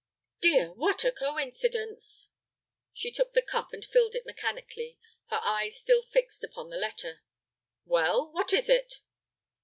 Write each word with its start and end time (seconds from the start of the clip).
"Dear, 0.39 0.71
what 0.73 1.03
a 1.03 1.11
coincidence!" 1.11 2.31
She 2.91 3.11
took 3.11 3.33
the 3.33 3.41
cup 3.43 3.71
and 3.71 3.85
filled 3.85 4.15
it 4.15 4.25
mechanically, 4.25 4.97
her 5.29 5.39
eyes 5.43 5.75
still 5.79 6.01
fixed 6.01 6.43
upon 6.43 6.71
the 6.71 6.75
letter. 6.77 7.21
"Well, 7.85 8.31
what 8.33 8.51
is 8.51 8.67
it?" 8.67 9.01